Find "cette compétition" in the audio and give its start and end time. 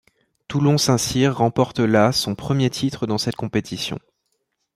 3.19-3.99